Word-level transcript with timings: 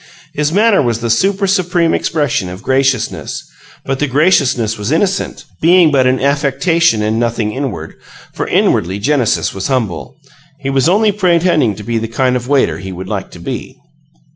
His 0.33 0.51
manner 0.51 0.81
was 0.81 0.99
the 0.99 1.11
super 1.11 1.45
supreme 1.45 1.93
expression 1.93 2.49
of 2.49 2.63
graciousness, 2.63 3.43
but 3.85 3.99
the 3.99 4.07
graciousness 4.07 4.75
was 4.75 4.91
innocent, 4.91 5.45
being 5.61 5.91
but 5.91 6.07
an 6.07 6.19
affectation 6.19 7.03
and 7.03 7.19
nothing 7.19 7.51
inward 7.51 7.93
for 8.33 8.47
inwardly 8.47 8.97
Genesis 8.97 9.53
was 9.53 9.67
humble. 9.67 10.17
He 10.59 10.71
was 10.71 10.89
only 10.89 11.11
pretending 11.11 11.75
to 11.75 11.83
be 11.83 11.99
the 11.99 12.07
kind 12.07 12.35
of 12.35 12.47
waiter 12.47 12.79
he 12.79 12.91
would 12.91 13.07
like 13.09 13.29
to 13.29 13.39
be. 13.39 13.77